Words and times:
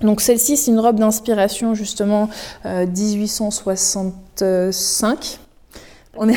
Donc 0.00 0.20
celle-ci, 0.20 0.56
c'est 0.56 0.70
une 0.70 0.80
robe 0.80 0.98
d'inspiration 0.98 1.74
justement 1.74 2.28
1865. 2.64 5.40
On 6.20 6.28
est... 6.28 6.36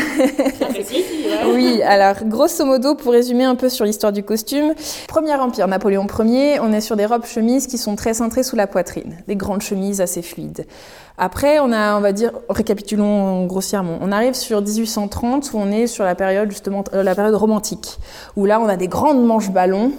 oui, 1.53 1.81
alors 1.81 2.15
grosso 2.25 2.63
modo, 2.65 2.95
pour 2.95 3.13
résumer 3.13 3.45
un 3.45 3.55
peu 3.55 3.67
sur 3.67 3.83
l'histoire 3.83 4.11
du 4.11 4.21
costume, 4.21 4.73
Premier 5.07 5.33
Empire, 5.33 5.67
Napoléon 5.67 6.05
Ier, 6.19 6.59
on 6.59 6.71
est 6.71 6.81
sur 6.81 6.95
des 6.95 7.07
robes 7.07 7.25
chemises 7.25 7.65
qui 7.65 7.79
sont 7.79 7.95
très 7.95 8.13
cintrées 8.13 8.43
sous 8.43 8.55
la 8.55 8.67
poitrine, 8.67 9.17
des 9.27 9.35
grandes 9.35 9.61
chemises 9.61 9.99
assez 9.99 10.21
fluides. 10.21 10.67
Après, 11.17 11.59
on 11.59 11.71
a, 11.71 11.97
on 11.97 12.01
va 12.01 12.11
dire, 12.11 12.31
récapitulons 12.49 13.45
grossièrement, 13.45 13.97
on 14.01 14.11
arrive 14.11 14.35
sur 14.35 14.61
1830 14.61 15.51
où 15.53 15.57
on 15.57 15.71
est 15.71 15.87
sur 15.87 16.03
la 16.03 16.15
période 16.15 16.51
justement, 16.51 16.83
euh, 16.93 17.01
la 17.01 17.15
période 17.15 17.35
romantique, 17.35 17.97
où 18.35 18.45
là 18.45 18.59
on 18.59 18.67
a 18.67 18.77
des 18.77 18.87
grandes 18.87 19.25
manches 19.25 19.49
ballons, 19.49 19.91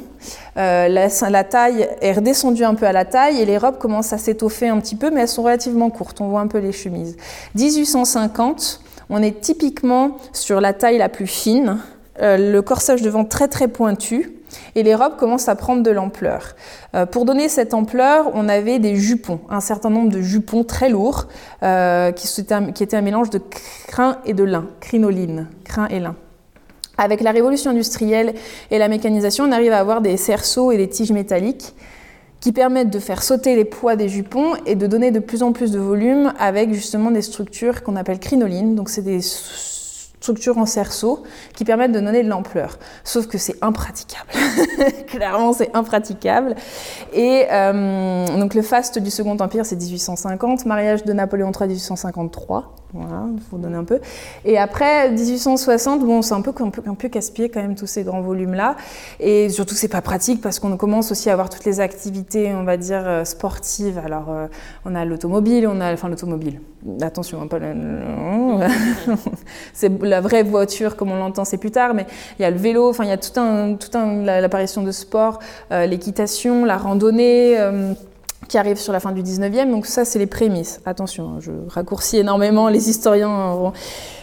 euh, 0.56 0.88
la, 0.88 1.44
taille 1.44 1.88
est 2.00 2.12
redescendue 2.12 2.64
un 2.64 2.74
peu 2.74 2.86
à 2.86 2.92
la 2.92 3.04
taille 3.04 3.40
et 3.40 3.44
les 3.44 3.58
robes 3.58 3.78
commencent 3.78 4.12
à 4.12 4.18
s'étoffer 4.18 4.68
un 4.68 4.78
petit 4.80 4.96
peu, 4.96 5.10
mais 5.10 5.22
elles 5.22 5.28
sont 5.28 5.42
relativement 5.42 5.90
courtes. 5.90 6.20
On 6.20 6.28
voit 6.28 6.40
un 6.40 6.46
peu 6.46 6.58
les 6.58 6.72
chemises. 6.72 7.16
1850, 7.54 8.80
on 9.10 9.22
est 9.22 9.40
typiquement 9.40 10.16
sur 10.32 10.60
la 10.60 10.72
taille 10.72 10.98
la 10.98 11.08
plus 11.08 11.26
fine, 11.26 11.78
euh, 12.20 12.52
le 12.52 12.62
corsage 12.62 13.02
devant 13.02 13.24
très 13.24 13.48
très 13.48 13.68
pointu, 13.68 14.32
et 14.74 14.82
les 14.82 14.94
robes 14.94 15.16
commencent 15.16 15.48
à 15.48 15.54
prendre 15.54 15.82
de 15.82 15.90
l'ampleur. 15.90 16.54
Euh, 16.94 17.06
pour 17.06 17.24
donner 17.24 17.48
cette 17.48 17.72
ampleur, 17.72 18.30
on 18.34 18.48
avait 18.48 18.78
des 18.78 18.96
jupons, 18.96 19.40
un 19.48 19.60
certain 19.60 19.88
nombre 19.88 20.10
de 20.10 20.20
jupons 20.20 20.64
très 20.64 20.90
lourds, 20.90 21.28
qui, 21.60 22.40
étaient 22.40 22.96
un 22.96 23.02
mélange 23.02 23.30
de 23.30 23.40
crin 23.86 24.18
et 24.26 24.34
de 24.34 24.44
lin, 24.44 24.66
crinoline, 24.80 25.48
crin 25.64 25.88
et 25.88 26.00
lin. 26.00 26.16
Avec 26.98 27.20
la 27.20 27.30
révolution 27.30 27.70
industrielle 27.70 28.34
et 28.70 28.78
la 28.78 28.88
mécanisation, 28.88 29.44
on 29.44 29.52
arrive 29.52 29.72
à 29.72 29.78
avoir 29.78 30.02
des 30.02 30.16
cerceaux 30.16 30.72
et 30.72 30.76
des 30.76 30.88
tiges 30.88 31.12
métalliques 31.12 31.74
qui 32.40 32.52
permettent 32.52 32.90
de 32.90 32.98
faire 32.98 33.22
sauter 33.22 33.54
les 33.54 33.64
poids 33.64 33.94
des 33.94 34.08
jupons 34.08 34.54
et 34.66 34.74
de 34.74 34.86
donner 34.86 35.12
de 35.12 35.20
plus 35.20 35.42
en 35.42 35.52
plus 35.52 35.70
de 35.70 35.78
volume 35.78 36.32
avec 36.38 36.74
justement 36.74 37.10
des 37.10 37.22
structures 37.22 37.82
qu'on 37.84 37.94
appelle 37.96 38.18
crinolines. 38.18 38.74
Donc 38.74 38.90
c'est 38.90 39.02
des 39.02 39.20
structures 39.22 40.58
en 40.58 40.66
cerceau 40.66 41.22
qui 41.54 41.64
permettent 41.64 41.92
de 41.92 42.00
donner 42.00 42.22
de 42.22 42.28
l'ampleur. 42.28 42.78
Sauf 43.04 43.26
que 43.26 43.38
c'est 43.38 43.56
impraticable. 43.62 44.30
Clairement, 45.06 45.52
c'est 45.52 45.70
impraticable. 45.74 46.56
Et 47.12 47.46
euh, 47.50 48.26
donc 48.38 48.54
le 48.54 48.62
faste 48.62 48.98
du 48.98 49.10
Second 49.10 49.36
Empire, 49.38 49.64
c'est 49.64 49.76
1850. 49.76 50.66
Mariage 50.66 51.04
de 51.04 51.12
Napoléon 51.12 51.52
III, 51.52 51.68
1853. 51.68 52.74
Voilà, 52.94 53.24
il 53.34 53.40
faut 53.40 53.56
donner 53.56 53.76
un 53.76 53.84
peu. 53.84 54.00
Et 54.44 54.58
après, 54.58 55.10
1860, 55.10 56.04
bon, 56.04 56.20
c'est 56.20 56.34
un 56.34 56.42
peu, 56.42 56.52
un 56.60 56.68
peu, 56.68 56.82
un 56.86 56.94
peu 56.94 57.08
casse-pied 57.08 57.48
quand 57.48 57.62
même 57.62 57.74
tous 57.74 57.86
ces 57.86 58.02
grands 58.02 58.20
volumes-là. 58.20 58.76
Et 59.18 59.48
surtout, 59.48 59.74
c'est 59.74 59.88
pas 59.88 60.02
pratique 60.02 60.42
parce 60.42 60.58
qu'on 60.58 60.76
commence 60.76 61.10
aussi 61.10 61.30
à 61.30 61.32
avoir 61.32 61.48
toutes 61.48 61.64
les 61.64 61.80
activités, 61.80 62.52
on 62.54 62.64
va 62.64 62.76
dire, 62.76 63.02
euh, 63.06 63.24
sportives. 63.24 63.98
Alors, 64.04 64.26
euh, 64.28 64.46
on 64.84 64.94
a 64.94 65.06
l'automobile, 65.06 65.66
on 65.66 65.80
a, 65.80 65.92
enfin, 65.92 66.10
l'automobile. 66.10 66.60
Attention, 67.00 67.40
hein, 67.40 67.46
pas 67.46 67.60
c'est 69.72 70.02
la 70.02 70.20
vraie 70.20 70.42
voiture 70.42 70.96
comme 70.96 71.12
on 71.12 71.16
l'entend, 71.16 71.44
c'est 71.44 71.58
plus 71.58 71.70
tard, 71.70 71.94
mais 71.94 72.06
il 72.38 72.42
y 72.42 72.44
a 72.44 72.50
le 72.50 72.56
vélo, 72.56 72.90
enfin, 72.90 73.04
il 73.04 73.10
y 73.10 73.12
a 73.12 73.18
tout 73.18 73.38
un, 73.38 73.74
tout 73.74 73.96
un, 73.96 74.22
l'apparition 74.22 74.82
de 74.82 74.90
sport, 74.90 75.38
euh, 75.70 75.86
l'équitation, 75.86 76.64
la 76.64 76.76
randonnée 76.76 77.56
qui 78.52 78.58
arrive 78.58 78.76
sur 78.76 78.92
la 78.92 79.00
fin 79.00 79.12
du 79.12 79.22
19e. 79.22 79.70
Donc 79.70 79.86
ça, 79.86 80.04
c'est 80.04 80.18
les 80.18 80.26
prémices. 80.26 80.82
Attention, 80.84 81.24
hein, 81.24 81.38
je 81.40 81.52
raccourcis 81.68 82.18
énormément, 82.18 82.68
les 82.68 82.90
historiens. 82.90 83.72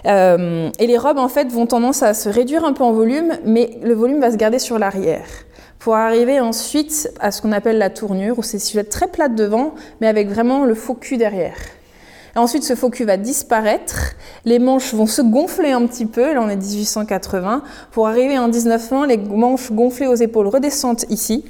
Euh, 0.05 0.69
et 0.77 0.85
les 0.85 0.97
robes, 0.99 1.17
en 1.17 1.29
fait, 1.29 1.51
vont 1.51 1.65
tendance 1.65 2.03
à 2.03 2.13
se 2.13 2.29
réduire 2.29 2.63
un 2.63 2.73
peu 2.73 2.83
en 2.83 2.91
volume, 2.91 3.39
mais 3.43 3.79
le 3.81 3.95
volume 3.95 4.19
va 4.19 4.31
se 4.31 4.37
garder 4.37 4.59
sur 4.59 4.77
l'arrière. 4.77 5.25
Pour 5.79 5.95
arriver 5.95 6.39
ensuite 6.39 7.11
à 7.19 7.31
ce 7.31 7.41
qu'on 7.41 7.51
appelle 7.51 7.79
la 7.79 7.89
tournure, 7.89 8.37
où 8.37 8.43
c'est 8.43 8.59
silhouette 8.59 8.89
très 8.89 9.07
plate 9.07 9.33
devant, 9.33 9.73
mais 9.99 10.05
avec 10.05 10.29
vraiment 10.29 10.63
le 10.63 10.75
faux 10.75 10.93
cul 10.93 11.17
derrière. 11.17 11.57
Ensuite, 12.35 12.63
ce 12.63 12.75
faux 12.75 12.89
cul 12.89 13.05
va 13.05 13.17
disparaître, 13.17 14.13
les 14.45 14.59
manches 14.59 14.93
vont 14.93 15.07
se 15.07 15.21
gonfler 15.21 15.71
un 15.71 15.85
petit 15.87 16.05
peu, 16.05 16.33
là 16.33 16.41
on 16.41 16.49
est 16.49 16.55
1880, 16.55 17.63
pour 17.91 18.07
arriver 18.07 18.37
en 18.37 18.47
1900, 18.47 19.05
les 19.05 19.17
manches 19.17 19.71
gonflées 19.71 20.07
aux 20.07 20.15
épaules 20.15 20.47
redescendent 20.47 21.05
ici, 21.09 21.45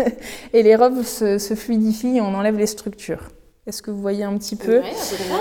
et 0.52 0.62
les 0.62 0.76
robes 0.76 1.02
se, 1.02 1.38
fluidifient 1.54 2.18
et 2.18 2.20
on 2.20 2.34
enlève 2.34 2.56
les 2.56 2.66
structures. 2.66 3.30
Est-ce 3.66 3.82
que 3.82 3.90
vous 3.90 4.00
voyez 4.00 4.24
un 4.24 4.36
petit 4.36 4.56
peu? 4.56 4.80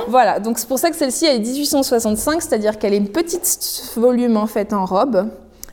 Voilà, 0.08 0.40
donc 0.40 0.60
c'est 0.60 0.68
pour 0.68 0.80
ça 0.80 0.90
que 0.90 0.96
celle-ci 0.96 1.26
elle 1.26 1.38
est 1.38 1.40
1865, 1.40 2.42
c'est-à-dire 2.42 2.78
qu'elle 2.78 2.94
est 2.94 2.98
une 2.98 3.10
petite 3.10 3.94
volume 3.96 4.38
en 4.38 4.48
fait 4.48 4.74
en 4.74 4.86
robe, 4.86 5.30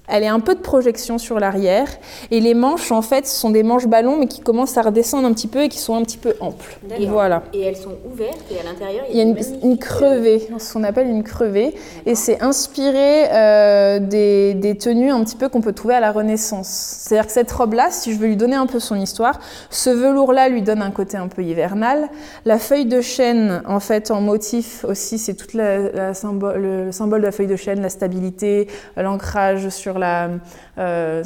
elle 0.08 0.22
est 0.22 0.28
un 0.28 0.40
peu 0.40 0.54
de 0.54 0.60
projection 0.60 1.18
sur 1.18 1.40
l'arrière. 1.40 1.88
Et 2.30 2.40
les 2.40 2.54
manches, 2.54 2.92
en 2.92 3.02
fait, 3.02 3.26
sont 3.26 3.50
des 3.50 3.62
manches 3.62 3.86
ballons, 3.86 4.16
mais 4.18 4.26
qui 4.26 4.40
commencent 4.40 4.76
à 4.76 4.82
redescendre 4.82 5.26
un 5.26 5.32
petit 5.32 5.48
peu 5.48 5.62
et 5.62 5.68
qui 5.68 5.78
sont 5.78 5.94
un 5.94 6.02
petit 6.02 6.18
peu 6.18 6.34
amples. 6.40 6.78
Voilà. 7.08 7.42
Et 7.52 7.62
elles 7.62 7.76
sont 7.76 7.94
ouvertes 8.10 8.44
et 8.50 8.60
à 8.60 8.64
l'intérieur, 8.64 9.04
il 9.10 9.16
y 9.16 9.20
a, 9.20 9.24
une, 9.24 9.78
crevée, 9.78 10.48
ce 10.58 10.72
qu'on 10.72 10.84
appelle 10.84 11.08
une 11.08 11.22
crevée. 11.22 11.74
Et 12.04 12.14
c'est 12.14 12.42
inspiré 12.42 13.24
euh, 13.32 13.98
des, 13.98 14.54
des, 14.54 14.76
tenues 14.76 15.10
un 15.10 15.22
petit 15.24 15.36
peu 15.36 15.48
qu'on 15.48 15.60
peut 15.60 15.72
trouver 15.72 15.94
à 15.94 16.00
la 16.00 16.12
Renaissance. 16.12 16.68
C'est-à-dire 16.68 17.26
que 17.26 17.32
cette 17.32 17.50
robe-là, 17.50 17.88
si 17.90 18.12
je 18.12 18.18
veux 18.18 18.26
lui 18.26 18.36
donner 18.36 18.56
un 18.56 18.66
peu 18.66 18.80
son 18.80 18.96
histoire, 18.96 19.40
ce 19.70 19.90
velours-là 19.90 20.48
lui 20.48 20.62
donne 20.62 20.82
un 20.82 20.90
côté 20.90 21.16
un 21.16 21.28
peu 21.28 21.42
hivernal. 21.42 22.08
La 22.44 22.58
feuille 22.58 22.86
de 22.86 23.00
chêne, 23.00 23.62
en 23.66 23.80
fait, 23.80 24.10
en 24.10 24.20
motif 24.20 24.84
aussi, 24.84 25.18
c'est 25.18 25.34
tout 25.34 25.56
la, 25.56 26.14
symbole, 26.14 26.60
le 26.60 26.92
symbole 26.92 27.20
de 27.20 27.26
la 27.26 27.32
feuille 27.32 27.46
de 27.46 27.56
chêne, 27.56 27.80
la 27.80 27.88
stabilité, 27.88 28.68
l'ancrage 28.96 29.68
sur 29.68 29.95
sur 29.96 29.98
la, 29.98 30.30
euh, 30.78 31.22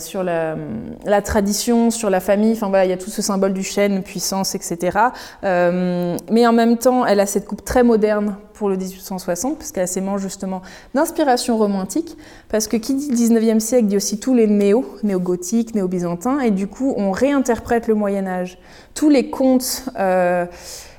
la, 1.04 1.22
tradition, 1.22 1.90
sur 1.90 2.10
la 2.10 2.20
famille. 2.20 2.52
Enfin 2.52 2.82
il 2.84 2.90
y 2.90 2.92
a 2.92 2.96
tout 2.96 3.10
ce 3.10 3.22
symbole 3.22 3.52
du 3.52 3.62
chêne, 3.62 4.02
puissance, 4.02 4.54
etc. 4.54 4.98
Euh, 5.44 6.16
mais 6.30 6.46
en 6.46 6.52
même 6.52 6.78
temps, 6.78 7.04
elle 7.06 7.20
a 7.20 7.26
cette 7.26 7.46
coupe 7.46 7.64
très 7.64 7.82
moderne 7.82 8.36
pour 8.60 8.68
le 8.68 8.76
1860, 8.76 9.56
parce 9.56 9.72
qu'elle 9.72 9.84
a 9.84 9.86
ces 9.86 10.02
manches 10.02 10.20
justement 10.20 10.60
d'inspiration 10.92 11.56
romantique, 11.56 12.18
parce 12.50 12.68
que 12.68 12.76
qui 12.76 12.94
dit 12.94 13.10
19e 13.10 13.58
siècle 13.58 13.86
dit 13.86 13.96
aussi 13.96 14.20
tous 14.20 14.34
les 14.34 14.46
néo, 14.46 14.84
néo-gothiques, 15.02 15.74
néo-byzantins, 15.74 16.40
et 16.40 16.50
du 16.50 16.66
coup 16.66 16.92
on 16.98 17.10
réinterprète 17.10 17.88
le 17.88 17.94
Moyen 17.94 18.26
Âge. 18.26 18.58
Tous 18.92 19.08
les 19.08 19.30
contes 19.30 19.88
euh, 19.98 20.44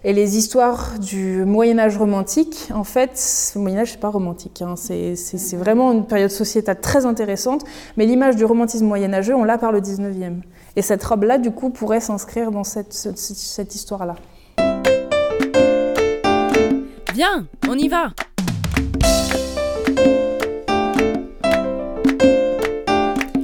et 0.04 0.12
les 0.12 0.38
histoires 0.40 0.98
du 0.98 1.46
Moyen 1.46 1.78
Âge 1.78 1.98
romantique, 2.00 2.70
en 2.74 2.84
fait, 2.84 3.52
le 3.54 3.62
Moyen 3.62 3.82
Âge 3.82 3.92
c'est 3.92 4.00
pas 4.00 4.10
romantique, 4.10 4.64
hein, 4.64 4.74
c'est 4.76 5.56
vraiment 5.56 5.92
une 5.92 6.08
période 6.08 6.32
sociétale 6.32 6.82
très 6.82 7.06
intéressante, 7.06 7.64
mais 7.96 8.08
l'image 8.08 8.38
du 8.38 8.44
romantisme 8.44 8.88
moyenâgeux, 8.88 9.36
on 9.36 9.44
l'a 9.44 9.60
par 9.60 9.72
le 9.72 9.82
19e. 9.82 10.42
Et 10.76 10.82
cette 10.82 11.04
robe-là, 11.04 11.38
du 11.38 11.52
coup, 11.52 11.70
pourrait 11.70 12.00
s'inscrire 12.00 12.50
dans 12.50 12.64
cette 12.64 13.76
histoire-là. 13.76 14.16
On 17.68 17.78
y 17.78 17.88
va 17.88 18.14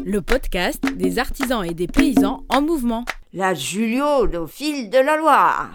Le 0.03 0.19
podcast 0.21 0.83
des 0.95 1.19
artisans 1.19 1.63
et 1.63 1.73
des 1.73 1.85
paysans 1.85 2.43
en 2.49 2.61
mouvement. 2.61 3.05
La 3.33 3.53
Julio 3.53 4.27
au 4.27 4.47
fil 4.47 4.89
de 4.89 4.97
la 4.97 5.17
Loire. 5.17 5.69